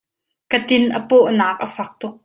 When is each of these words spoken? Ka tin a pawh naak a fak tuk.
Ka 0.51 0.57
tin 0.67 0.85
a 0.97 0.99
pawh 1.09 1.29
naak 1.37 1.57
a 1.65 1.67
fak 1.75 1.91
tuk. 1.99 2.15